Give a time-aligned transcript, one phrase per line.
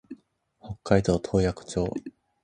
[0.59, 1.87] 北海道洞爺湖町